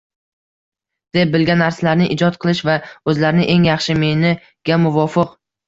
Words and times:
deb 1.17 1.31
bilgan 1.35 1.61
narsalarni 1.63 2.07
ijod 2.17 2.39
qilish 2.47 2.63
va 2.71 2.79
o‘zlarini 3.13 3.47
“eng 3.57 3.71
yaxshi 3.73 3.99
meni” 4.07 4.35
ga 4.73 4.83
muvofiq 4.91 5.41